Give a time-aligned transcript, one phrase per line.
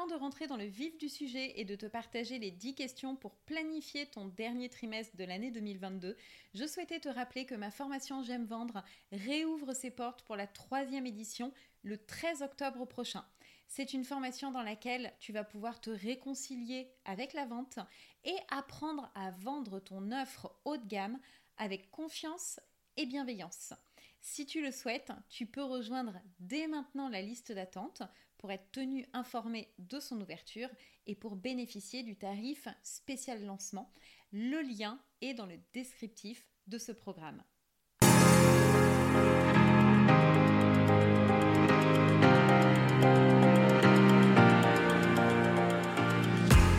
[0.00, 3.16] Avant de rentrer dans le vif du sujet et de te partager les 10 questions
[3.16, 6.16] pour planifier ton dernier trimestre de l'année 2022,
[6.54, 8.82] je souhaitais te rappeler que ma formation J'aime vendre
[9.12, 11.52] réouvre ses portes pour la troisième édition
[11.82, 13.26] le 13 octobre prochain.
[13.68, 17.78] C'est une formation dans laquelle tu vas pouvoir te réconcilier avec la vente
[18.24, 21.18] et apprendre à vendre ton offre haut de gamme
[21.58, 22.58] avec confiance
[22.96, 23.74] et bienveillance.
[24.22, 28.02] Si tu le souhaites, tu peux rejoindre dès maintenant la liste d'attente
[28.40, 30.68] pour être tenu informé de son ouverture
[31.06, 33.92] et pour bénéficier du tarif spécial lancement.
[34.32, 37.42] Le lien est dans le descriptif de ce programme.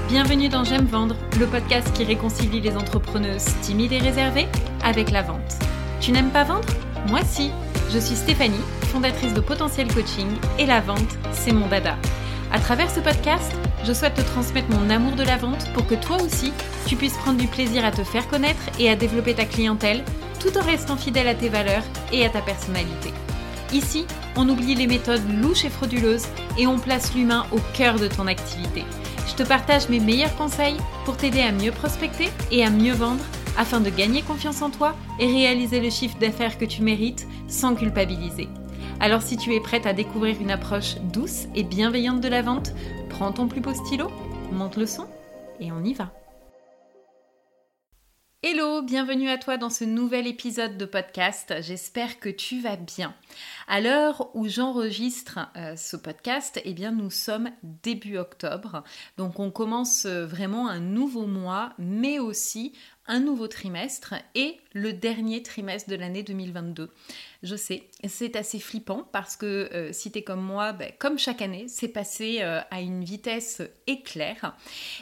[0.10, 4.48] Bienvenue dans J'aime vendre, le podcast qui réconcilie les entrepreneuses timides et réservées
[4.84, 5.54] avec la vente.
[6.02, 6.68] Tu n'aimes pas vendre?
[7.08, 7.52] Moi si.
[7.92, 10.28] Je suis Stéphanie fondatrice de Potentiel Coaching
[10.60, 11.96] et la vente, c'est mon dada.
[12.52, 13.56] À travers ce podcast,
[13.86, 16.52] je souhaite te transmettre mon amour de la vente pour que toi aussi,
[16.86, 20.04] tu puisses prendre du plaisir à te faire connaître et à développer ta clientèle
[20.42, 23.14] tout en restant fidèle à tes valeurs et à ta personnalité.
[23.72, 28.08] Ici, on oublie les méthodes louches et frauduleuses et on place l'humain au cœur de
[28.08, 28.84] ton activité.
[29.30, 33.24] Je te partage mes meilleurs conseils pour t'aider à mieux prospecter et à mieux vendre
[33.58, 37.76] afin de gagner confiance en toi et réaliser le chiffre d'affaires que tu mérites sans
[37.76, 38.50] culpabiliser.
[39.02, 42.72] Alors si tu es prête à découvrir une approche douce et bienveillante de la vente,
[43.10, 44.12] prends ton plus beau stylo,
[44.52, 45.08] monte le son
[45.60, 46.14] et on y va.
[48.44, 51.56] Hello, bienvenue à toi dans ce nouvel épisode de podcast.
[51.62, 53.16] J'espère que tu vas bien.
[53.68, 58.84] À l'heure où j'enregistre euh, ce podcast, eh bien nous sommes début octobre.
[59.18, 62.74] Donc on commence euh, vraiment un nouveau mois, mais aussi
[63.12, 66.90] un nouveau trimestre et le dernier trimestre de l'année 2022.
[67.44, 71.20] Je sais, c'est assez flippant parce que euh, si tu es comme moi, ben, comme
[71.20, 74.56] chaque année, c'est passé euh, à une vitesse éclair.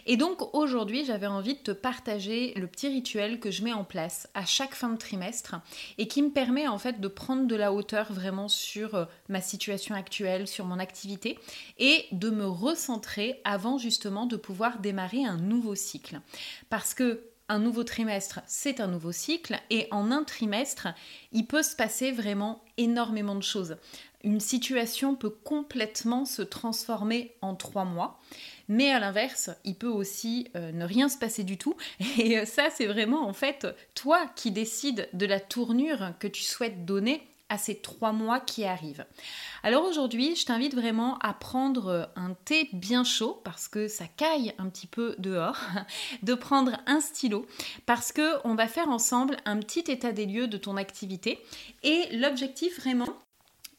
[0.08, 3.84] Et donc aujourd'hui, j'avais envie de te partager le petit rituel que je mets en
[3.84, 5.58] place à chaque fin de trimestre
[6.00, 9.42] et qui me permet en fait de prendre de la hauteur vraiment sur euh, ma
[9.42, 11.40] situation actuelle, sur mon activité
[11.78, 16.20] et de me recentrer avant justement de pouvoir démarrer un nouveau cycle.
[16.70, 20.88] Parce que un nouveau trimestre, c'est un nouveau cycle, et en un trimestre,
[21.32, 23.78] il peut se passer vraiment énormément de choses.
[24.24, 28.20] Une situation peut complètement se transformer en trois mois,
[28.68, 31.76] mais à l'inverse, il peut aussi euh, ne rien se passer du tout,
[32.20, 36.86] et ça, c'est vraiment en fait toi qui décides de la tournure que tu souhaites
[36.86, 39.06] donner à ces trois mois qui arrivent.
[39.64, 44.54] Alors aujourd'hui, je t'invite vraiment à prendre un thé bien chaud parce que ça caille
[44.58, 45.60] un petit peu dehors,
[46.24, 47.46] de prendre un stylo
[47.86, 51.44] parce que on va faire ensemble un petit état des lieux de ton activité
[51.84, 53.14] et l'objectif vraiment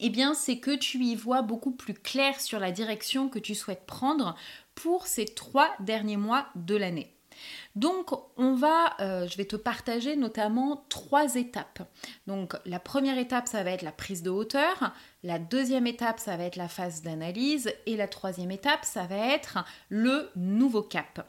[0.03, 3.53] eh bien, c'est que tu y vois beaucoup plus clair sur la direction que tu
[3.53, 4.35] souhaites prendre
[4.73, 7.13] pour ces trois derniers mois de l'année.
[7.75, 11.81] Donc, on va, euh, je vais te partager notamment trois étapes.
[12.27, 14.93] Donc, la première étape, ça va être la prise de hauteur.
[15.23, 17.71] La deuxième étape, ça va être la phase d'analyse.
[17.85, 21.27] Et la troisième étape, ça va être le nouveau cap.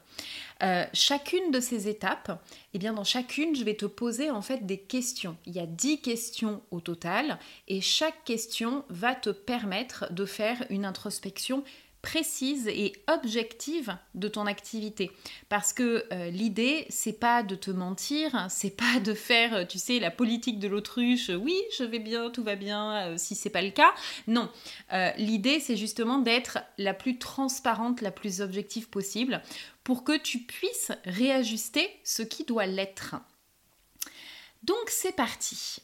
[0.63, 2.41] Euh, chacune de ces étapes,
[2.73, 5.35] eh bien dans chacune, je vais te poser en fait des questions.
[5.45, 7.37] Il y a 10 questions au total
[7.67, 11.63] et chaque question va te permettre de faire une introspection
[12.03, 15.09] précise et objective de ton activité.
[15.47, 19.79] Parce que euh, l'idée, c'est pas de te mentir, c'est pas de faire, euh, tu
[19.79, 23.49] sais, la politique de l'autruche, oui, je vais bien, tout va bien, euh, si c'est
[23.49, 23.93] pas le cas.
[24.27, 24.51] Non,
[25.17, 29.41] l'idée, c'est justement d'être la plus transparente, la plus objective possible
[29.83, 33.15] pour que tu puisses réajuster ce qui doit l'être.
[34.63, 35.77] Donc c'est parti.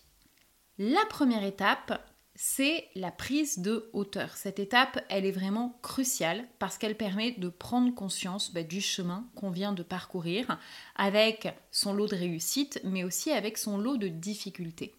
[0.78, 2.09] La première étape,
[2.42, 4.38] c'est la prise de hauteur.
[4.38, 9.28] Cette étape, elle est vraiment cruciale parce qu'elle permet de prendre conscience bah, du chemin
[9.36, 10.58] qu'on vient de parcourir
[10.96, 14.96] avec son lot de réussite, mais aussi avec son lot de difficultés.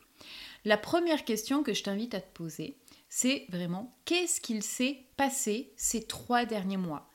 [0.66, 2.76] La première question que je t'invite à te poser,
[3.08, 7.08] c'est vraiment qu'est-ce qu'il s'est passé ces trois derniers mois?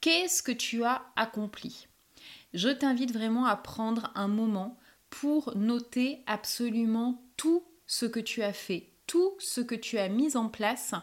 [0.00, 1.86] Qu'est-ce que tu as accompli?
[2.52, 4.76] Je t'invite vraiment à prendre un moment
[5.08, 10.36] pour noter absolument tout ce que tu as fait, tout ce que tu as mis
[10.36, 10.94] en place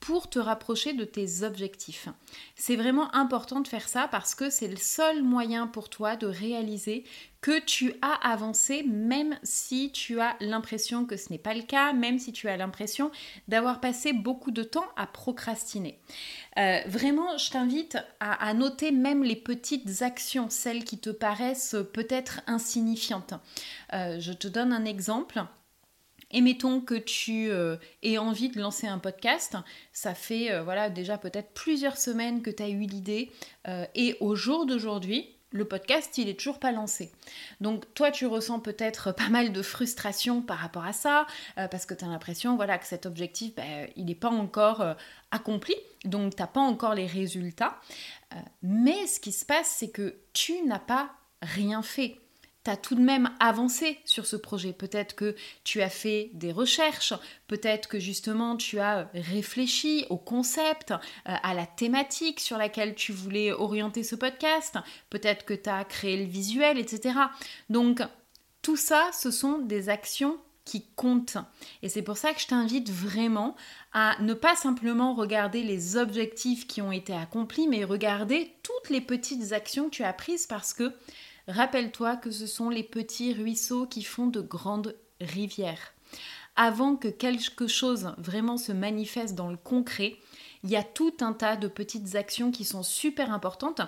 [0.00, 2.08] pour te rapprocher de tes objectifs.
[2.56, 6.26] C'est vraiment important de faire ça parce que c'est le seul moyen pour toi de
[6.26, 7.04] réaliser
[7.40, 11.92] que tu as avancé même si tu as l'impression que ce n'est pas le cas,
[11.92, 13.12] même si tu as l'impression
[13.46, 16.00] d'avoir passé beaucoup de temps à procrastiner.
[16.58, 22.40] Euh, vraiment, je t'invite à, noter même les petites actions, celles qui te paraissent peut-être
[22.48, 23.34] insignifiantes.
[23.92, 25.44] Euh, je te donne un exemple.
[26.32, 29.56] Et mettons que tu euh, aies envie de lancer un podcast,
[29.92, 33.30] ça fait euh, voilà déjà peut-être plusieurs semaines que tu as eu l'idée
[33.68, 37.12] euh, et au jour d'aujourd'hui, le podcast, il est toujours pas lancé.
[37.60, 41.26] Donc toi, tu ressens peut-être pas mal de frustration par rapport à ça,
[41.56, 44.82] parce que tu as l'impression voilà, que cet objectif, ben, il n'est pas encore
[45.30, 45.74] accompli,
[46.06, 47.76] donc tu n'as pas encore les résultats.
[48.62, 51.10] mais ce qui se passe, c'est que tu n'as pas
[51.42, 52.16] rien fait
[52.64, 54.72] tu as tout de même avancé sur ce projet.
[54.72, 57.14] Peut-être que tu as fait des recherches,
[57.48, 60.94] peut-être que justement tu as réfléchi au concept, euh,
[61.24, 64.78] à la thématique sur laquelle tu voulais orienter ce podcast,
[65.10, 67.14] peut-être que tu as créé le visuel, etc.
[67.70, 68.02] Donc
[68.62, 71.38] tout ça, ce sont des actions qui comptent.
[71.82, 73.56] Et c'est pour ça que je t'invite vraiment
[73.92, 79.00] à ne pas simplement regarder les objectifs qui ont été accomplis, mais regarder toutes les
[79.00, 80.92] petites actions que tu as prises parce que
[81.48, 85.94] Rappelle-toi que ce sont les petits ruisseaux qui font de grandes rivières.
[86.54, 90.16] Avant que quelque chose vraiment se manifeste dans le concret,
[90.62, 93.80] il y a tout un tas de petites actions qui sont super importantes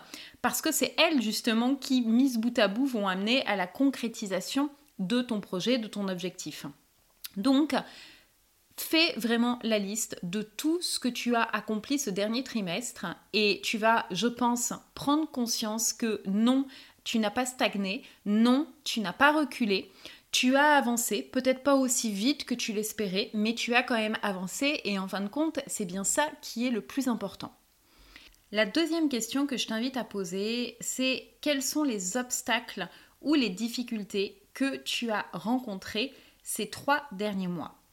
[0.43, 4.71] parce que c'est elles justement qui, mises bout à bout, vont amener à la concrétisation
[4.99, 6.67] de ton projet, de ton objectif.
[7.37, 7.75] Donc,
[8.77, 13.61] fais vraiment la liste de tout ce que tu as accompli ce dernier trimestre et
[13.63, 16.67] tu vas, je pense, prendre conscience que non,
[17.05, 19.93] tu n'as pas stagné, non, tu n'as pas reculé,
[20.33, 24.19] tu as avancé, peut-être pas aussi vite que tu l'espérais, mais tu as quand même
[24.23, 27.55] avancé et en fin de compte, c'est bien ça qui est le plus important.
[28.51, 32.89] La deuxième question que je t'invite à poser, c'est quels sont les obstacles
[33.21, 36.13] ou les difficultés que tu as rencontrés
[36.43, 37.84] ces trois derniers mois?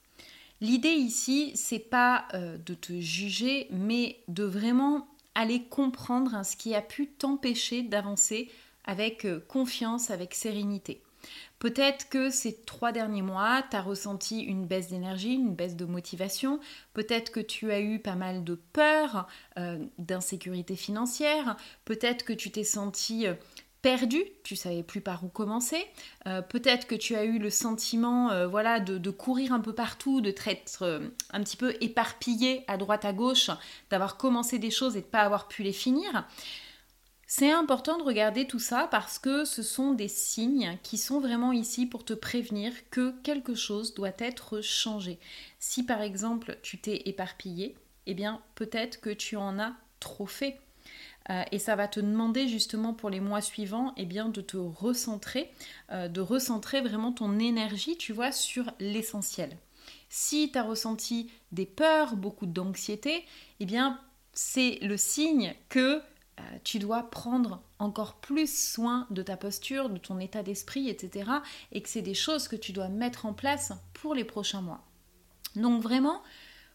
[0.61, 6.75] L'idée ici, c'est pas euh, de te juger, mais de vraiment aller comprendre ce qui
[6.75, 8.51] a pu t'empêcher d'avancer
[8.85, 11.01] avec euh, confiance, avec sérénité.
[11.57, 15.85] Peut-être que ces trois derniers mois, tu as ressenti une baisse d'énergie, une baisse de
[15.85, 16.59] motivation.
[16.93, 19.27] Peut-être que tu as eu pas mal de peur,
[19.57, 21.57] euh, d'insécurité financière.
[21.85, 23.25] Peut-être que tu t'es senti
[23.81, 25.83] perdu, tu savais plus par où commencer.
[26.49, 31.01] Peut-être que tu as eu le sentiment voilà, de, courir un peu partout, de t'être
[31.31, 33.49] un petit peu éparpillé à droite à gauche,
[33.89, 36.25] d'avoir commencé des choses et de ne pas avoir pu les finir.
[37.33, 41.53] C'est important de regarder tout ça parce que ce sont des signes qui sont vraiment
[41.53, 45.17] ici pour te prévenir que quelque chose doit être changé.
[45.57, 50.59] Si par exemple tu t'es éparpillé, eh bien peut-être que tu en as trop fait.
[51.31, 54.57] Euh, et ça va te demander justement pour les mois suivants eh bien, de te
[54.57, 55.51] recentrer,
[55.91, 59.57] euh, de recentrer vraiment ton énergie, tu vois, sur l'essentiel.
[60.09, 63.25] Si tu as ressenti des peurs, beaucoup d'anxiété,
[63.59, 63.99] eh bien
[64.33, 69.97] c'est le signe que euh, tu dois prendre encore plus soin de ta posture, de
[69.97, 71.29] ton état d'esprit, etc.
[71.71, 74.81] Et que c'est des choses que tu dois mettre en place pour les prochains mois.
[75.55, 76.21] Donc vraiment,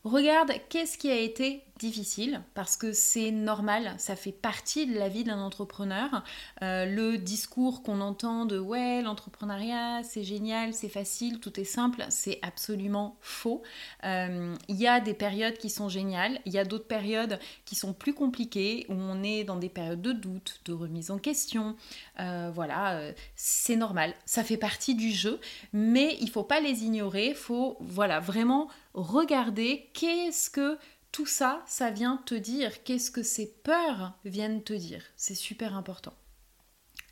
[0.09, 2.43] regarde qu'est-ce qui a été difficile?
[2.55, 6.23] Parce que c'est normal, ça fait partie de la vie d'un entrepreneur.
[6.63, 12.05] Euh, le discours qu'on entend de ouais, l'entrepreneuriat c'est génial, c'est facile, tout est simple,
[12.09, 13.63] c'est absolument faux.
[14.05, 17.75] Euh, il y a des périodes qui sont géniales, il y a d'autres périodes qui
[17.75, 21.77] sont plus compliquées où on est dans des périodes de doute, de remise en question.
[22.21, 25.41] Euh, voilà, c'est normal, ça fait partie du jeu,
[25.73, 30.79] mais il faut pas les ignorer, il faut voilà vraiment regarder qu'est-ce que
[31.13, 35.05] tout ça, ça vient te dire qu'est-ce que ces peurs viennent te dire.
[35.17, 36.15] C'est super important.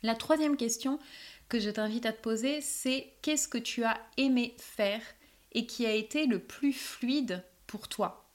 [0.03, 0.99] La troisième question
[1.47, 5.01] que je t'invite à te poser, c'est qu'est-ce que tu as aimé faire
[5.53, 8.29] et qui a été le plus fluide pour toi?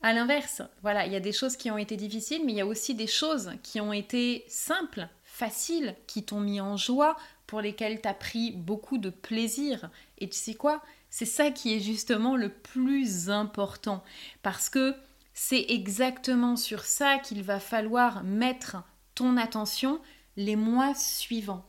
[0.00, 2.60] À l'inverse, voilà, il y a des choses qui ont été difficiles, mais il y
[2.60, 7.16] a aussi des choses qui ont été simples, faciles, qui t'ont mis en joie,
[7.46, 9.90] pour lesquelles tu as pris beaucoup de plaisir.
[10.18, 10.82] Et tu sais quoi?
[11.12, 14.02] C'est ça qui est justement le plus important
[14.42, 14.96] parce que
[15.34, 18.78] c'est exactement sur ça qu'il va falloir mettre
[19.14, 20.00] ton attention
[20.38, 21.66] les mois suivants.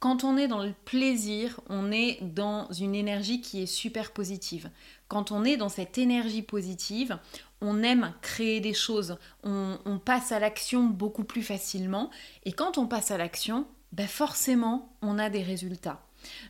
[0.00, 4.70] Quand on est dans le plaisir, on est dans une énergie qui est super positive.
[5.08, 7.18] Quand on est dans cette énergie positive,
[7.60, 12.10] on aime créer des choses, on, passe à l'action beaucoup plus facilement.
[12.44, 16.00] Et quand on passe à l'action, ben forcément, on a des résultats.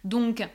[0.04, 0.46] Donc,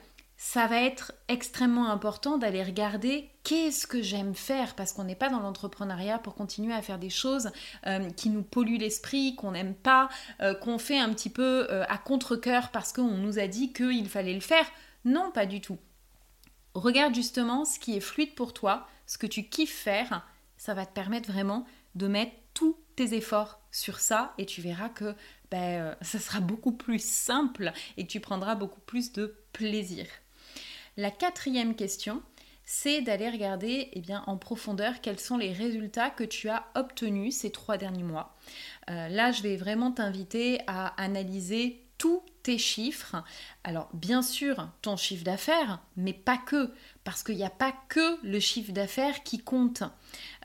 [0.46, 5.30] ça va être extrêmement important d'aller regarder qu'est-ce que j'aime faire parce qu'on n'est pas
[5.30, 7.50] dans l'entrepreneuriat pour continuer à faire des choses
[7.86, 10.10] euh, qui nous polluent l'esprit, qu'on n'aime pas,
[10.42, 14.06] euh, qu'on fait un petit peu euh, à contre-coeur parce qu'on nous a dit qu'il
[14.06, 14.66] fallait le faire.
[15.06, 15.78] Non, pas du tout.
[16.74, 20.84] Regarde justement ce qui est fluide pour toi, ce que tu kiffes faire, ça va
[20.84, 25.14] te permettre vraiment de mettre tous tes efforts sur ça et tu verras que
[25.50, 30.04] ben, ça sera beaucoup plus simple et tu prendras beaucoup plus de plaisir.
[30.96, 32.22] La quatrième question,
[32.64, 37.36] c'est d'aller regarder eh bien, en profondeur quels sont les résultats que tu as obtenus
[37.36, 38.36] ces trois derniers mois.
[38.90, 43.16] Euh, là, je vais vraiment t'inviter à analyser tous tes chiffres.
[43.64, 46.72] Alors, bien sûr, ton chiffre d'affaires, mais pas que,
[47.02, 49.82] parce qu'il n'y a pas que le chiffre d'affaires qui compte.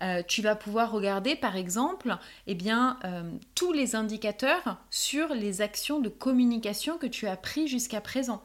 [0.02, 5.62] Euh, tu vas pouvoir regarder, par exemple, eh bien, euh, tous les indicateurs sur les
[5.62, 8.44] actions de communication que tu as pris jusqu'à présent.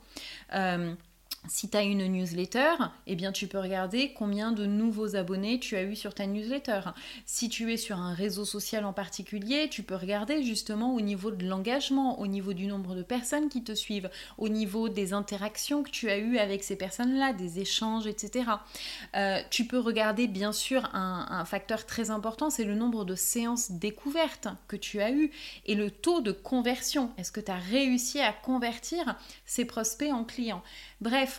[1.47, 2.75] Si tu as une newsletter,
[3.07, 6.81] eh bien tu peux regarder combien de nouveaux abonnés tu as eu sur ta newsletter.
[7.27, 11.31] Si tu es sur un réseau social en particulier, tu peux regarder justement au niveau
[11.31, 14.09] de l'engagement, au niveau du nombre de personnes qui te suivent,
[14.39, 18.51] au niveau des interactions que tu as eues avec ces personnes-là, des échanges, etc.
[19.15, 23.15] Euh, tu peux regarder bien sûr un, un facteur très important, c'est le nombre de
[23.15, 25.31] séances découvertes que tu as eues
[25.67, 27.11] et le taux de conversion.
[27.19, 30.63] Est-ce que tu as réussi à convertir ces prospects en clients?
[31.03, 31.34] Bref,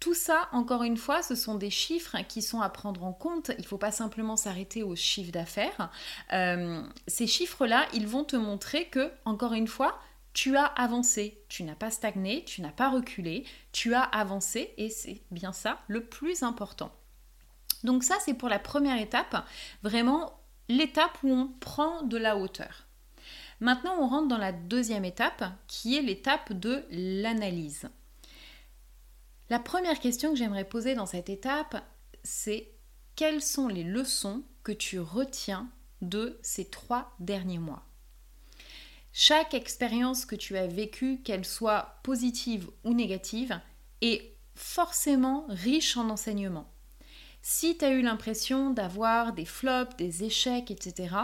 [0.00, 3.50] tout ça, encore une fois, ce sont des chiffres qui sont à prendre en compte.
[3.58, 5.90] Il ne faut pas simplement s'arrêter au chiffre d'affaires.
[6.32, 10.00] Euh, ces chiffres-là, ils vont te montrer que, encore une fois,
[10.32, 14.88] tu as avancé, tu n'as pas stagné, tu n'as pas reculé, tu as avancé et
[14.88, 16.92] c'est bien ça le plus important.
[17.84, 19.44] Donc ça, c'est pour la première étape,
[19.82, 22.86] vraiment l'étape où on prend de la hauteur.
[23.60, 27.90] Maintenant, on rentre dans la deuxième étape, qui est l'étape de l'analyse.
[29.50, 31.84] La première question que j'aimerais poser dans cette étape,
[32.22, 32.70] c'est
[33.16, 35.68] quelles sont les leçons que tu retiens
[36.02, 37.84] de ces trois derniers mois?
[39.12, 43.60] Chaque expérience que tu as vécue, qu'elle soit positive ou négative,
[44.02, 46.70] est forcément riche en enseignements.
[47.42, 51.16] Si tu as eu l'impression d'avoir des flops, des échecs, etc.,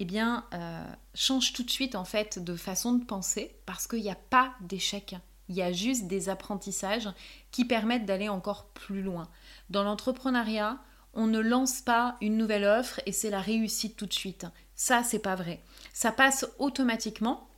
[0.00, 0.84] eh bien, euh,
[1.14, 4.54] change tout de suite en fait de façon de penser parce qu'il n'y a pas
[4.60, 5.14] d'échec
[5.50, 7.08] il y a juste des apprentissages
[7.50, 9.28] qui permettent d'aller encore plus loin.
[9.68, 10.78] Dans l'entrepreneuriat,
[11.12, 14.46] on ne lance pas une nouvelle offre et c'est la réussite tout de suite.
[14.76, 15.60] Ça, c'est pas vrai.
[15.92, 17.49] Ça passe automatiquement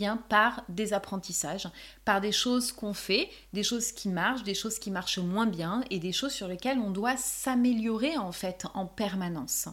[0.00, 1.68] eh par des apprentissages,
[2.04, 5.82] par des choses qu'on fait, des choses qui marchent, des choses qui marchent moins bien
[5.90, 9.68] et des choses sur lesquelles on doit s'améliorer en fait en permanence.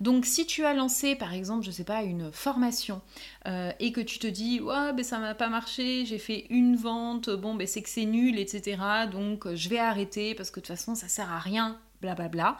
[0.00, 3.00] Donc si tu as lancé par exemple, je sais pas, une formation
[3.46, 6.76] euh, et que tu te dis ouais ben ça m'a pas marché, j'ai fait une
[6.76, 8.80] vente, bon ben c'est que c'est nul, etc.
[9.10, 12.28] Donc je vais arrêter parce que de toute façon ça sert à rien, blablabla.
[12.28, 12.58] Bla bla.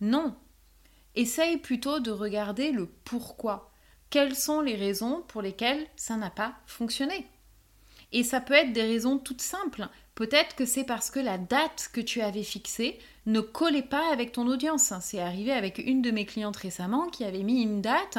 [0.00, 0.36] Non,
[1.16, 3.67] essaye plutôt de regarder le pourquoi
[4.10, 7.26] quelles sont les raisons pour lesquelles ça n'a pas fonctionné.
[8.12, 9.88] Et ça peut être des raisons toutes simples.
[10.14, 14.32] Peut-être que c'est parce que la date que tu avais fixée ne collait pas avec
[14.32, 14.92] ton audience.
[15.00, 18.18] C'est arrivé avec une de mes clientes récemment qui avait mis une date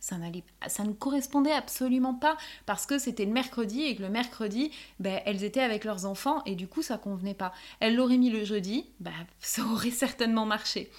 [0.00, 5.20] ça, ne correspondait absolument pas parce que c'était le mercredi et que le mercredi, ben,
[5.26, 7.52] elles étaient avec leurs enfants et du coup ça convenait pas.
[7.80, 10.90] Elles l'auraient mis le jeudi, ben, ça aurait certainement marché.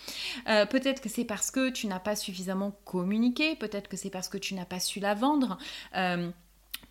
[0.48, 4.30] Euh, peut-être que c'est parce que tu n'as pas suffisamment communiqué, peut-être que c'est parce
[4.30, 5.58] que tu n'as pas su la vendre.
[5.96, 6.30] Euh,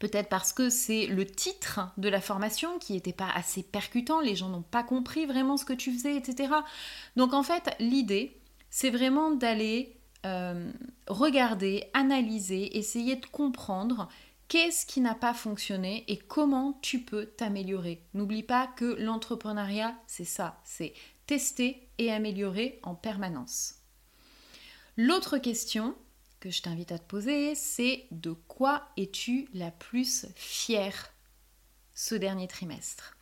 [0.00, 4.34] peut-être parce que c'est le titre de la formation qui n'était pas assez percutant, les
[4.34, 6.52] gens n'ont pas compris vraiment ce que tu faisais, etc.
[7.16, 8.36] Donc en fait, l'idée,
[8.70, 10.72] c'est vraiment d'aller euh,
[11.06, 14.08] regarder, analyser, essayer de comprendre
[14.48, 18.02] qu'est-ce qui n'a pas fonctionné et comment tu peux t'améliorer.
[18.14, 20.92] N'oublie pas que l'entrepreneuriat, c'est ça, c'est
[21.26, 23.76] tester et améliorer en permanence.
[24.96, 25.94] L'autre question
[26.40, 31.12] que je t'invite à te poser, c'est de quoi es-tu la plus fière
[31.94, 33.16] ce dernier trimestre?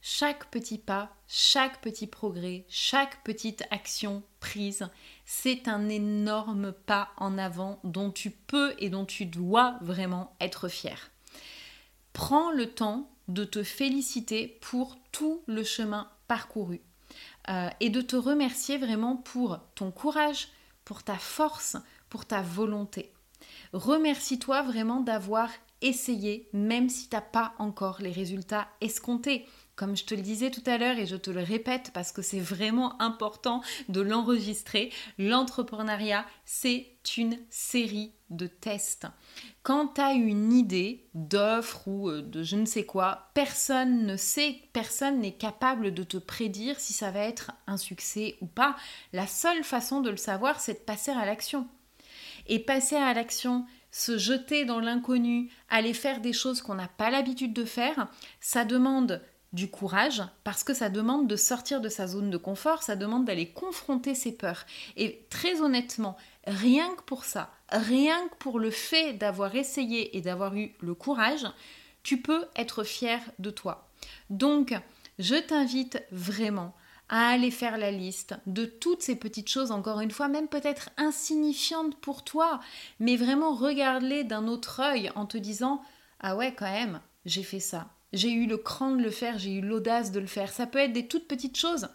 [0.00, 4.88] Chaque petit pas, chaque petit progrès, chaque petite action prise,
[5.30, 10.68] c'est un énorme pas en avant dont tu peux et dont tu dois vraiment être
[10.68, 11.10] fier.
[12.14, 16.80] Prends le temps de te féliciter pour tout le chemin parcouru
[17.50, 20.48] euh, et de te remercier vraiment pour ton courage,
[20.86, 21.76] pour ta force,
[22.08, 23.12] pour ta volonté.
[23.74, 25.50] Remercie-toi vraiment d'avoir
[25.82, 29.44] essayé, même si tu n'as pas encore les résultats escomptés.
[29.78, 32.20] Comme je te le disais tout à l'heure et je te le répète parce que
[32.20, 39.06] c'est vraiment important de l'enregistrer, l'entrepreneuriat, c'est une série de tests.
[39.62, 44.16] Quand tu as une idée d'offre ou euh, de je ne sais quoi, personne ne
[44.16, 48.74] sait, personne n'est capable de te prédire si ça va être un succès ou pas.
[49.12, 51.68] La seule façon de le savoir, c'est de passer à l'action.
[52.48, 57.10] Et passer à l'action, se jeter dans l'inconnu, aller faire des choses qu'on n'a pas
[57.10, 58.08] l'habitude de faire,
[58.40, 62.82] ça demande du courage parce que ça demande de sortir de sa zone de confort,
[62.82, 64.64] ça demande d'aller confronter ses peurs.
[64.96, 70.20] Et très honnêtement, rien que pour ça, rien que pour le fait d'avoir essayé et
[70.20, 71.46] d'avoir eu le courage,
[72.02, 73.88] tu peux être fier de toi.
[74.30, 74.74] Donc,
[75.18, 76.74] Je t'invite vraiment
[77.08, 80.90] à aller faire la liste de toutes ces petites choses, encore une fois, même peut-être
[80.96, 82.60] insignifiantes pour toi,
[83.00, 85.82] mais vraiment regarde-les d'un autre œil en te disant
[86.20, 87.88] Ah ouais, quand même, j'ai fait ça.
[88.12, 90.50] J'ai eu le cran de le faire, j'ai eu l'audace de le faire.
[90.50, 91.88] Ça peut être des toutes petites choses.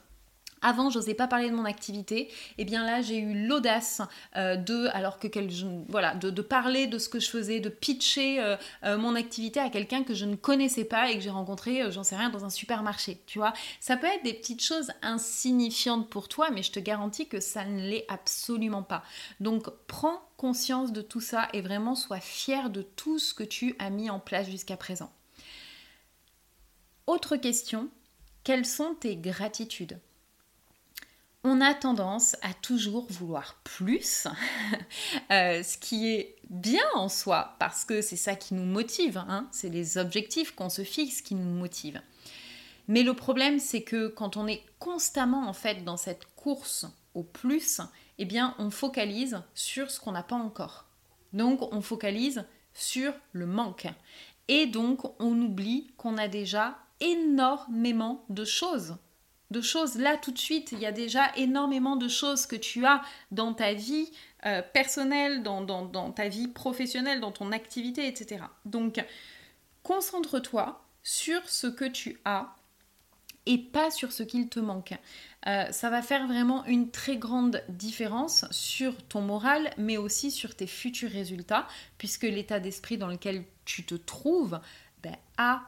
[0.63, 2.21] Avant, j'osais pas parler de mon activité.
[2.21, 2.29] Et
[2.59, 4.01] eh bien là, j'ai eu l'audace
[4.37, 8.55] euh, de, alors que de, parler de ce que je faisais, de pitcher euh,
[8.85, 12.03] euh, mon activité à quelqu'un que je ne connaissais pas et que j'ai rencontré, j'en
[12.03, 13.21] sais rien, dans un supermarché.
[13.25, 13.51] Tu vois,
[13.81, 17.65] ça peut être des petites choses insignifiantes pour toi, mais je te garantis que ça
[17.65, 19.03] ne l'est absolument pas.
[19.41, 23.75] Donc, prends conscience de tout ça et vraiment sois fier de tout ce que tu
[23.79, 25.11] as mis en place jusqu'à présent.
[27.05, 27.89] Autre question,
[28.45, 29.99] quelles sont tes gratitudes?
[31.43, 34.27] On a tendance à toujours vouloir plus,
[35.31, 39.49] euh, ce qui est bien en soi, parce que c'est ça qui nous motive, hein.
[39.51, 42.01] c'est les objectifs qu'on se fixe qui nous motivent.
[42.87, 47.23] Mais le problème, c'est que quand on est constamment en fait dans cette course au
[47.23, 47.81] plus,
[48.17, 50.85] eh bien, on focalise sur ce qu'on n'a pas encore.
[51.33, 53.87] Donc, on focalise sur le manque.
[54.47, 58.97] Et donc, on oublie qu'on a déjà énormément de choses
[59.53, 60.73] de choses là tout de suite.
[60.73, 64.11] Il y a déjà énormément de choses que tu as dans ta vie
[64.45, 68.43] euh, personnelle, dans, ta vie professionnelle, dans ton activité, etc.
[68.65, 69.01] Donc,
[69.83, 72.55] concentre-toi sur ce que tu as
[73.45, 74.93] et pas sur ce qu'il te manque.
[75.47, 80.55] Euh, ça va faire vraiment une très grande différence sur ton moral, mais aussi sur
[80.55, 81.67] tes futurs résultats,
[81.97, 84.59] puisque l'état d'esprit dans lequel tu te trouves
[85.03, 85.61] ben, a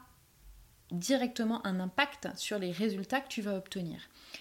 [0.92, 4.00] directement un impact sur les résultats que tu vas obtenir.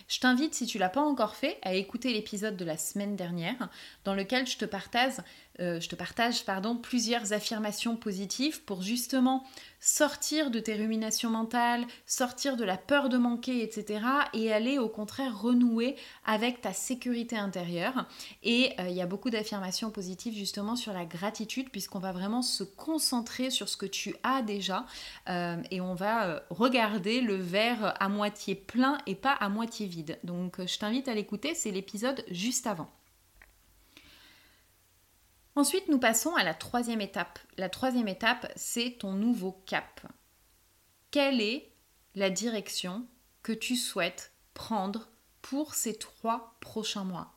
[0.09, 3.69] Je t'invite, si tu l'as pas encore fait, à écouter l'épisode de la semaine dernière
[4.05, 5.15] dans lequel je te partage,
[5.61, 9.45] euh, je te partage pardon, plusieurs affirmations positives pour justement
[9.79, 14.01] sortir de tes ruminations mentales, sortir de la peur de manquer, etc.
[14.33, 15.95] et aller au contraire renouer
[16.25, 18.07] avec ta sécurité intérieure.
[18.43, 22.43] Et euh, il y a beaucoup d'affirmations positives justement sur la gratitude puisqu'on va vraiment
[22.43, 24.87] se concentrer sur ce que tu as déjà
[25.29, 30.19] euh, et on va regarder le verre à moitié plein et pas à moitié vide.
[30.25, 32.91] Donc je t'invite à l'écouter, c'est l'épisode juste avant.
[35.57, 37.39] Ensuite, nous passons à la troisième étape.
[37.57, 40.01] La troisième étape, c'est ton nouveau cap.
[41.13, 41.73] Quelle est
[42.17, 43.07] la direction
[43.43, 45.09] que tu souhaites prendre
[45.43, 47.35] pour ces trois prochains mois?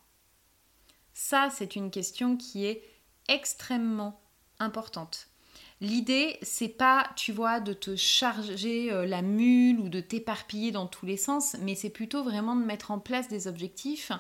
[1.14, 2.84] Ça, c'est une question qui est
[3.28, 4.20] extrêmement
[4.60, 5.28] importante.
[5.80, 10.88] L'idée, c'est pas, tu vois, de te charger euh, la mule ou de t'éparpiller dans
[10.88, 14.12] tous les sens, mais c'est plutôt vraiment de mettre en place des objectifs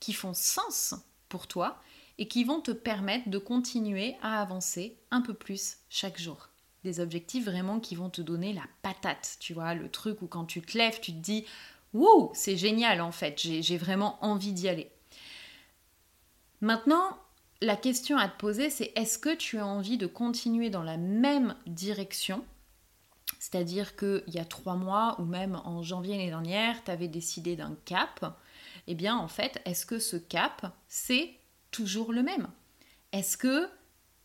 [0.00, 0.94] qui font sens
[1.28, 1.78] pour toi
[2.18, 6.48] et qui vont te permettre de continuer à avancer un peu plus chaque jour.
[6.84, 10.44] Des objectifs vraiment qui vont te donner la patate, tu vois, le truc où quand
[10.44, 11.44] tu te lèves, tu te dis
[11.94, 14.90] Wow, c'est génial en fait, j'ai vraiment envie d'y aller.
[16.60, 17.18] Maintenant,
[17.60, 20.96] la question à te poser, c'est est-ce que tu as envie de continuer dans la
[20.96, 22.44] même direction?
[23.38, 27.56] C'est-à-dire qu'il y a trois mois ou même en janvier l'année dernière, tu avais décidé
[27.56, 28.38] d'un cap.
[28.86, 31.34] Eh bien, en fait, est-ce que ce cap, c'est
[31.72, 32.48] toujours le même
[33.10, 33.68] Est-ce que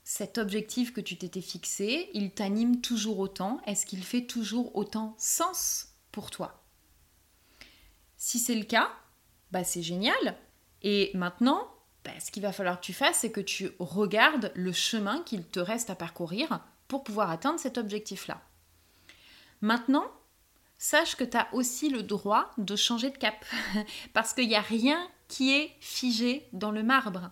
[0.04, 3.60] cet objectif que tu t'étais fixé, il t'anime toujours autant?
[3.66, 6.64] Est-ce qu'il fait toujours autant sens pour toi?
[8.16, 8.92] Si c'est le cas,
[9.52, 10.38] bah c'est génial.
[10.82, 11.68] Et maintenant,
[12.04, 15.44] bah, ce qu'il va falloir que tu fasses, c'est que tu regardes le chemin qu'il
[15.46, 18.42] te reste à parcourir pour pouvoir atteindre cet objectif-là.
[19.60, 20.06] Maintenant,
[20.78, 23.46] sache que tu as aussi le droit de changer de cap,
[24.14, 27.32] parce qu'il n'y a rien qui est figé dans le marbre.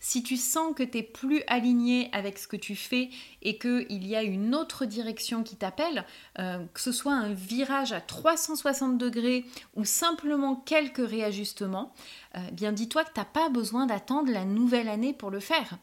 [0.00, 4.06] Si tu sens que tu es plus aligné avec ce que tu fais et qu'il
[4.06, 6.04] y a une autre direction qui t'appelle,
[6.38, 11.94] euh, que ce soit un virage à 360 degrés ou simplement quelques réajustements,
[12.36, 15.78] euh, bien dis-toi que tu n'as pas besoin d'attendre la nouvelle année pour le faire.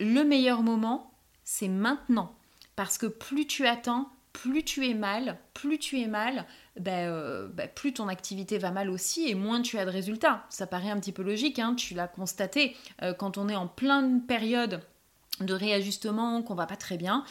[0.00, 1.12] Le meilleur moment,
[1.44, 2.34] c'est maintenant.
[2.76, 6.46] Parce que plus tu attends, plus tu es mal, plus tu es mal,
[6.78, 10.44] ben, euh, ben, plus ton activité va mal aussi et moins tu as de résultats.
[10.48, 13.66] Ça paraît un petit peu logique, hein, tu l'as constaté, euh, quand on est en
[13.66, 14.80] pleine période
[15.40, 17.24] de réajustement, qu'on va pas très bien,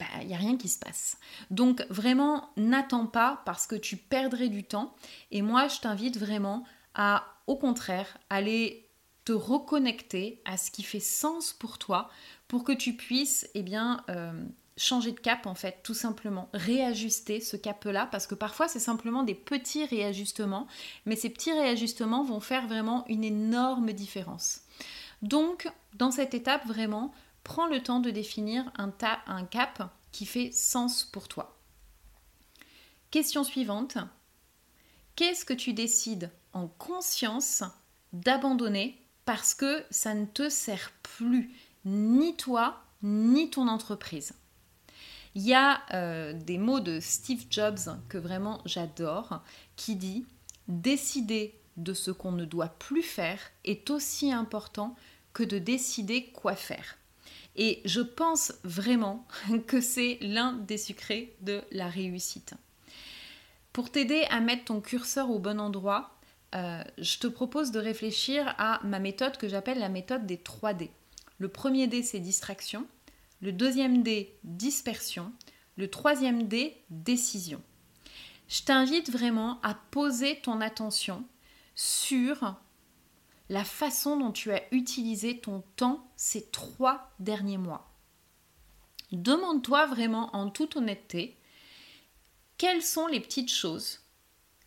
[0.00, 1.18] il ben, n'y a rien qui se passe.
[1.50, 4.94] Donc vraiment, n'attends pas parce que tu perdrais du temps.
[5.30, 8.88] Et moi, je t'invite vraiment à, au contraire, aller
[9.24, 12.10] te reconnecter à ce qui fait sens pour toi
[12.46, 14.32] pour que tu puisses eh bien, euh,
[14.78, 19.22] changer de cap en fait, tout simplement, réajuster ce cap-là, parce que parfois c'est simplement
[19.22, 20.66] des petits réajustements,
[21.04, 24.62] mais ces petits réajustements vont faire vraiment une énorme différence.
[25.20, 27.12] Donc, dans cette étape, vraiment,
[27.44, 28.92] prends le temps de définir un,
[29.26, 31.58] un cap qui fait sens pour toi.
[33.10, 33.98] Question suivante,
[35.18, 37.64] Qu'est-ce que tu décides en conscience
[38.12, 41.52] d'abandonner parce que ça ne te sert plus,
[41.84, 44.34] ni toi, ni ton entreprise?
[45.38, 49.40] Il y a euh, des mots de Steve Jobs que vraiment j'adore,
[49.76, 50.26] qui dit
[50.66, 54.96] Décider de ce qu'on ne doit plus faire est aussi important
[55.32, 56.98] que de décider quoi faire.
[57.54, 59.28] Et je pense vraiment
[59.68, 62.54] que c'est l'un des secrets de la réussite.
[63.72, 66.18] Pour t'aider à mettre ton curseur au bon endroit,
[66.56, 70.74] euh, je te propose de réfléchir à ma méthode que j'appelle la méthode des 3
[70.74, 70.90] D.
[71.38, 72.88] Le premier D, c'est distraction.
[73.40, 75.32] Le deuxième D, dispersion.
[75.76, 77.62] Le troisième D, décision.
[78.48, 81.24] Je t'invite vraiment à poser ton attention
[81.76, 82.56] sur
[83.48, 87.88] la façon dont tu as utilisé ton temps ces trois derniers mois.
[89.12, 91.36] Demande-toi vraiment en toute honnêteté
[92.58, 94.00] quelles sont les petites choses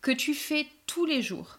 [0.00, 1.58] que tu fais tous les jours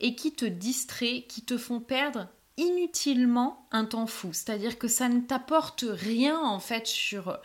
[0.00, 2.28] et qui te distraient, qui te font perdre
[2.58, 4.30] inutilement un temps fou.
[4.32, 7.40] C'est-à-dire que ça ne t'apporte rien en fait sur,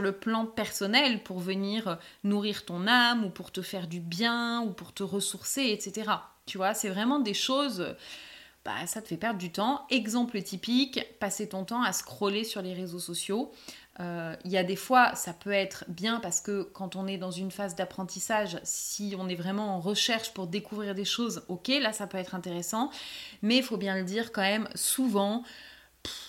[0.00, 4.70] le plan personnel pour venir nourrir ton âme ou pour te faire du bien ou
[4.70, 6.12] pour te ressourcer, etc.
[6.46, 7.96] Tu vois, c'est vraiment des choses...
[8.62, 9.86] Bah, ça te fait perdre du temps.
[9.88, 13.50] Exemple typique, passer ton temps à scroller sur les réseaux sociaux.
[14.00, 17.18] Euh, il y a des fois, ça peut être bien parce que quand on est
[17.18, 21.68] dans une phase d'apprentissage, si on est vraiment en recherche pour découvrir des choses, ok,
[21.68, 22.90] là ça peut être intéressant.
[23.42, 25.42] Mais il faut bien le dire quand même, souvent,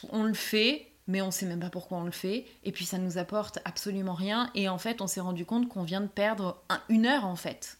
[0.09, 2.45] on le fait, mais on ne sait même pas pourquoi on le fait.
[2.63, 4.49] Et puis ça nous apporte absolument rien.
[4.53, 7.77] Et en fait, on s'est rendu compte qu'on vient de perdre une heure en fait.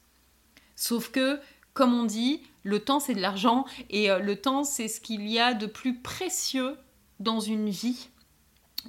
[0.78, 1.40] Sauf que,
[1.74, 5.28] comme on dit, le temps c'est de l'argent et euh, le temps c'est ce qu'il
[5.28, 6.78] y a de plus précieux
[7.20, 8.08] dans une vie.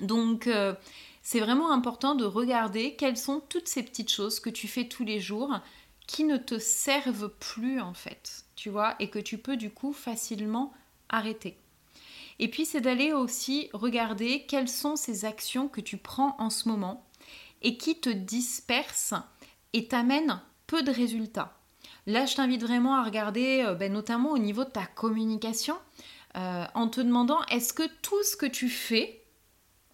[0.00, 0.74] Donc euh,
[1.22, 5.04] c'est vraiment important de regarder quelles sont toutes ces petites choses que tu fais tous
[5.04, 5.58] les jours
[6.06, 9.92] qui ne te servent plus en fait, tu vois, et que tu peux du coup
[9.92, 10.72] facilement
[11.08, 11.56] arrêter.
[12.38, 16.68] Et puis c'est d'aller aussi regarder quelles sont ces actions que tu prends en ce
[16.68, 17.06] moment
[17.62, 19.14] et qui te dispersent
[19.72, 21.56] et t'amènent peu de résultats.
[22.06, 25.76] Là, je t'invite vraiment à regarder, euh, ben, notamment au niveau de ta communication,
[26.36, 29.21] euh, en te demandant est-ce que tout ce que tu fais,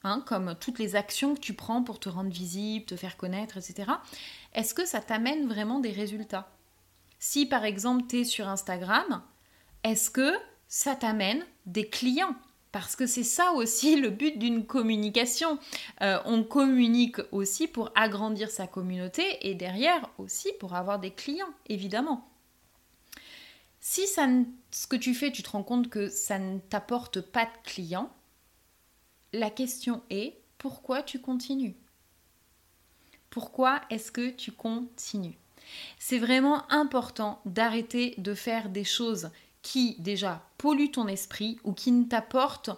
[0.05, 3.57] Hein, comme toutes les actions que tu prends pour te rendre visible, te faire connaître,
[3.57, 3.91] etc.
[4.55, 6.49] Est-ce que ça t'amène vraiment des résultats?
[7.19, 9.23] Si par exemple tu es sur Instagram,
[9.83, 10.33] est-ce que
[10.69, 12.37] ça t'amène des clients?
[12.71, 15.59] Parce que c'est ça aussi le but d'une communication.
[16.01, 21.53] Euh, on communique aussi pour agrandir sa communauté et derrière aussi pour avoir des clients,
[21.69, 22.29] évidemment.
[23.81, 27.51] Si ce que tu fais, tu te rends compte que ça ne t'apporte pas de
[27.65, 28.13] clients,
[29.33, 31.77] la question est pourquoi tu continues?
[33.31, 35.39] Pourquoi est-ce que tu continues?
[35.99, 39.31] C'est vraiment important d'arrêter de faire des choses
[39.63, 42.71] qui déjà polluent ton esprit ou qui ne t'apportent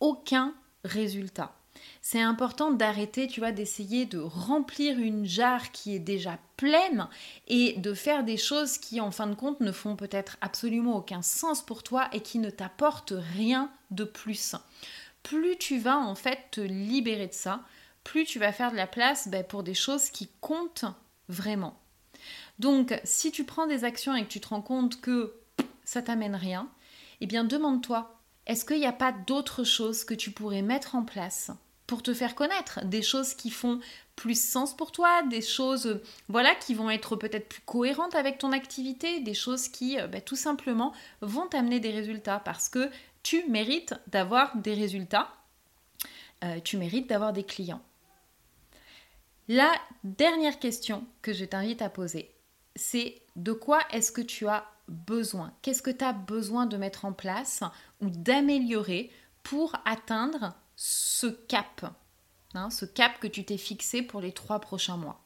[0.00, 1.56] aucun résultat.
[2.02, 7.08] C'est important d'arrêter, tu vois, d'essayer de remplir une jarre qui est déjà pleine
[7.48, 11.22] et de faire des choses qui, en fin de compte, ne font peut-être absolument aucun
[11.22, 14.54] sens pour toi et qui ne t'apportent rien de plus
[15.24, 17.64] plus tu vas en fait te libérer de ça,
[18.04, 20.84] plus tu vas faire de la place ben, pour des choses qui comptent
[21.28, 21.80] vraiment.
[22.60, 25.34] Donc, si tu prends des actions et que tu te rends compte que
[25.84, 26.68] ça t'amène rien,
[27.20, 31.02] eh bien demande-toi, est-ce qu'il n'y a pas d'autres choses que tu pourrais mettre en
[31.02, 31.50] place
[31.86, 33.78] pour te faire connaître, des choses qui font
[34.16, 38.52] plus sens pour toi, des choses voilà qui vont être peut-être plus cohérentes avec ton
[38.52, 42.90] activité, des choses qui ben, tout simplement vont t'amener des résultats parce que
[43.24, 45.32] tu mérites d'avoir des résultats,
[46.44, 47.82] euh, tu mérites d'avoir des clients.
[49.48, 49.72] La
[50.04, 52.30] dernière question que je t'invite à poser,
[52.76, 55.52] c'est de quoi est-ce que tu as besoin?
[55.62, 57.62] Qu'est-ce que tu as besoin de mettre en place
[58.00, 59.10] ou d'améliorer
[59.42, 61.86] pour atteindre ce cap
[62.54, 65.24] hein, Ce cap que tu t'es fixé pour les trois prochains mois?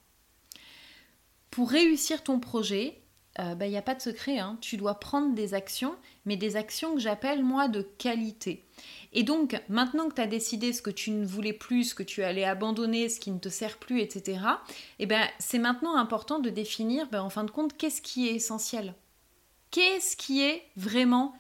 [1.51, 3.03] Pour réussir ton projet,
[3.39, 4.59] il euh, n'y bah, a pas de secret, hein.
[4.61, 8.65] tu dois prendre des actions, mais des actions que j'appelle moi de qualité.
[9.13, 12.03] Et donc, maintenant que tu as décidé ce que tu ne voulais plus, ce que
[12.03, 14.41] tu allais abandonner, ce qui ne te sert plus, etc.,
[14.99, 18.35] eh ben, c'est maintenant important de définir, ben, en fin de compte, qu'est-ce qui est
[18.35, 18.95] essentiel
[19.71, 21.35] Qu'est-ce qui est vraiment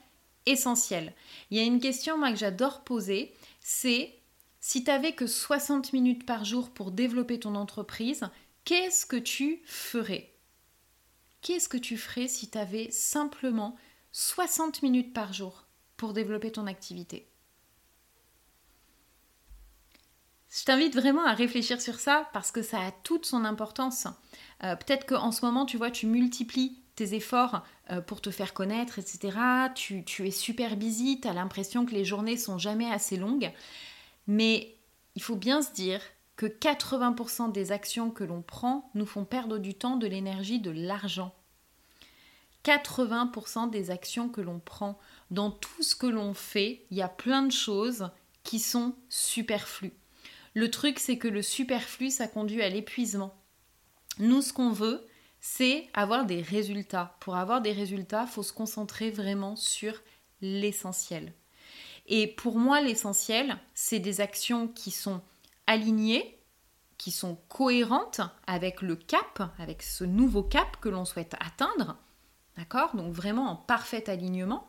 [0.47, 1.15] essentiel?
[1.51, 4.15] Il y a une question moi, que j'adore poser, c'est
[4.61, 8.29] si tu n'avais que 60 minutes par jour pour développer ton entreprise,
[8.65, 10.33] qu'est-ce que tu ferais?
[11.43, 13.77] Qu'est-ce que tu ferais si tu avais simplement
[14.13, 17.29] 60 minutes par jour pour développer ton activité?
[20.51, 24.07] Je t'invite vraiment à réfléchir sur ça parce que ça a toute son importance.
[24.65, 28.55] Euh, peut-être qu'en ce moment, tu vois, tu multiplies tes efforts euh, pour te faire
[28.55, 29.39] connaître, etc.
[29.75, 33.53] Tu, es super busy, tu as l'impression que les journées sont jamais assez longues.
[34.27, 34.75] Mais
[35.15, 36.01] il faut bien se dire
[36.39, 40.71] que 80% des actions que l'on prend nous font perdre du temps, de l'énergie, de
[40.71, 41.35] l'argent.
[42.65, 45.01] 80% des actions que l'on prend,
[45.33, 48.11] dans tout ce que l'on fait, il y a plein de choses
[48.45, 49.95] qui sont superflues.
[50.55, 53.35] Le truc, c'est que le superflu, ça conduit à l'épuisement.
[54.21, 55.05] Nous, ce qu'on veut,
[55.41, 57.17] c'est avoir des résultats.
[57.19, 60.01] Pour avoir des résultats, il faut se concentrer vraiment sur
[60.41, 61.33] l'essentiel.
[62.07, 65.21] Et pour moi, l'essentiel, c'est des actions qui sont
[65.69, 66.39] alignées,
[66.97, 71.97] qui sont cohérentes avec le cap, avec ce nouveau cap que l'on souhaite atteindre.
[72.57, 72.97] D'accord?
[72.97, 74.67] Donc vraiment en parfait alignement.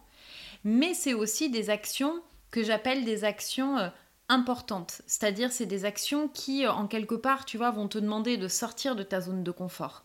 [0.64, 3.90] Mais c'est aussi des actions que j'appelle des actions euh,
[4.28, 5.02] importantes.
[5.08, 8.96] C'est-à-dire, c'est des actions qui, en quelque part, tu vois, vont te demander de sortir
[8.96, 10.04] de ta zone de confort.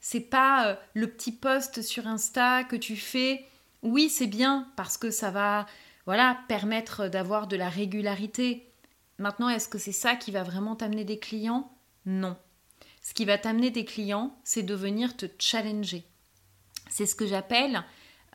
[0.00, 3.44] C'est pas euh, le petit post sur Insta que tu fais.
[3.82, 5.66] Oui, c'est bien parce que ça va,
[6.06, 8.68] voilà, permettre d'avoir de la régularité.
[9.18, 11.72] Maintenant, est-ce que c'est ça qui va vraiment t'amener des clients?
[12.06, 12.36] Non.
[13.02, 16.04] Ce qui va t'amener des clients, c'est de venir te challenger.
[16.88, 17.84] C'est ce que j'appelle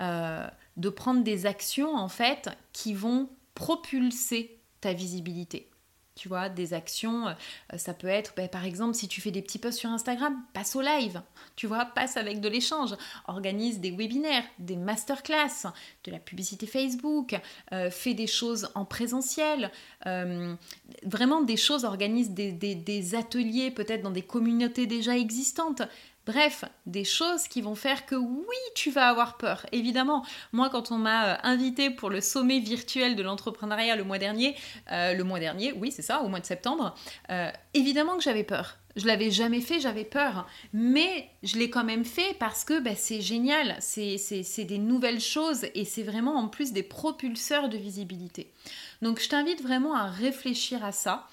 [0.01, 5.69] euh, de prendre des actions en fait qui vont propulser ta visibilité.
[6.15, 7.33] Tu vois, des actions, euh,
[7.77, 10.75] ça peut être, ben, par exemple, si tu fais des petits posts sur Instagram, passe
[10.75, 11.21] au live,
[11.55, 12.95] tu vois, passe avec de l'échange,
[13.27, 15.67] organise des webinaires, des masterclass,
[16.03, 17.35] de la publicité Facebook,
[17.71, 19.71] euh, fais des choses en présentiel,
[20.05, 20.55] euh,
[21.03, 25.81] vraiment des choses, organise des, des ateliers peut-être dans des communautés déjà existantes.
[26.25, 29.65] Bref, des choses qui vont faire que oui, tu vas avoir peur.
[29.73, 34.19] Évidemment, moi quand on m'a euh, invité pour le sommet virtuel de l'entrepreneuriat le mois
[34.19, 34.55] dernier,
[34.91, 36.95] euh, le mois dernier, oui c'est ça, au mois de septembre,
[37.29, 38.77] euh, évidemment que j'avais peur.
[38.95, 40.47] Je l'avais jamais fait, j'avais peur.
[40.71, 45.65] Mais je l'ai quand même fait parce que bah, c'est génial, c'est des nouvelles choses
[45.73, 48.53] et c'est vraiment en plus des propulseurs de visibilité.
[49.01, 51.27] Donc je t'invite vraiment à réfléchir à ça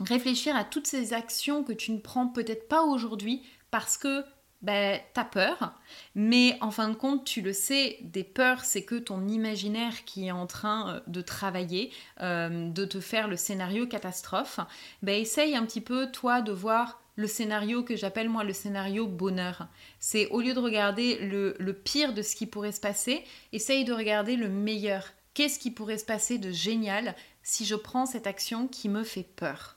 [0.00, 4.24] réfléchir à toutes ces actions que tu ne prends peut-être pas aujourd'hui parce que
[4.62, 5.74] ben, tu as peur,
[6.14, 10.26] mais en fin de compte, tu le sais, des peurs, c'est que ton imaginaire qui
[10.26, 14.60] est en train euh, de travailler, euh, de te faire le scénario catastrophe,
[15.02, 19.06] ben, essaye un petit peu, toi, de voir le scénario que j'appelle moi le scénario
[19.06, 19.68] bonheur.
[20.00, 23.84] C'est au lieu de regarder le, le pire de ce qui pourrait se passer, essaye
[23.84, 25.04] de regarder le meilleur.
[25.34, 29.28] Qu'est-ce qui pourrait se passer de génial si je prends cette action qui me fait
[29.36, 29.73] peur?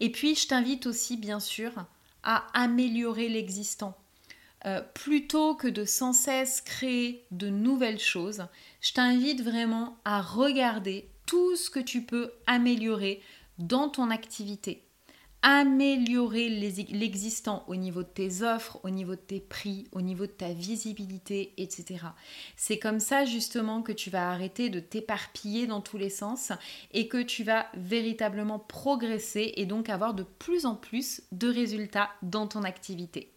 [0.00, 1.72] Et puis, je t'invite aussi, bien sûr,
[2.22, 3.96] à améliorer l'existant.
[4.66, 8.46] Euh, plutôt que de sans cesse créer de nouvelles choses,
[8.80, 13.20] je t'invite vraiment à regarder tout ce que tu peux améliorer
[13.58, 14.82] dans ton activité
[15.46, 20.32] améliorer l'existant au niveau de tes offres, au niveau de tes prix, au niveau de
[20.32, 22.06] ta visibilité, etc.
[22.56, 26.50] C'est comme ça justement que tu vas arrêter de t'éparpiller dans tous les sens
[26.92, 32.08] et que tu vas véritablement progresser et donc avoir de plus en plus de résultats
[32.22, 33.33] dans ton activité.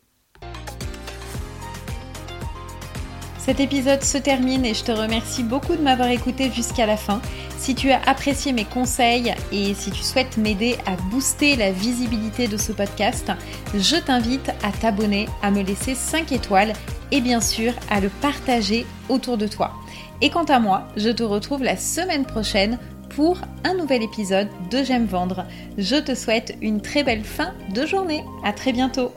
[3.48, 7.22] Cet épisode se termine et je te remercie beaucoup de m'avoir écouté jusqu'à la fin.
[7.58, 12.50] Si tu as apprécié mes conseils et si tu souhaites m'aider à booster la visibilité
[12.50, 13.32] de ce podcast,
[13.74, 16.74] je t'invite à t'abonner, à me laisser 5 étoiles
[17.14, 19.72] et bien sûr à le partager autour de toi.
[20.20, 22.78] Et quant à moi, je te retrouve la semaine prochaine
[23.16, 25.46] pour un nouvel épisode de J'aime vendre.
[25.78, 28.26] Je te souhaite une très belle fin de journée.
[28.44, 29.14] À très bientôt.